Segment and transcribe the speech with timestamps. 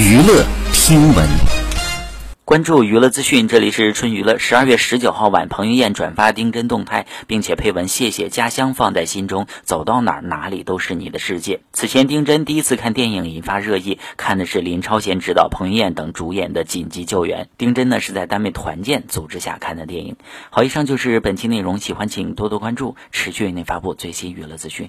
[0.00, 1.28] 娱乐听闻。
[2.46, 4.38] 关注娱乐资讯，这里是春娱乐。
[4.38, 17.44] 十二月十九号晚，彭于晏转发丁真动态，并且配文：“谢谢家乡放在心中，走到哪儿哪里都是你的世界。”此前，丁真第一次看电影引发热议，看的是林超贤执导、彭于晏等主演的《紧急救援》。
[17.58, 20.16] 丁真呢是在单位团建组织下看的电影。
[20.48, 24.88] 好，以上就是本期内容，喜欢请多多关注，持续为您发布最新娱乐资讯。